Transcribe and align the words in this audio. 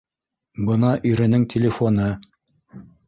—Бына 0.69 0.93
иренең 1.11 1.45
телефоны 1.55 2.09